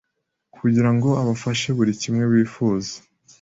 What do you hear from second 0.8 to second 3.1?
ngo abafashe buri kimwe bifuza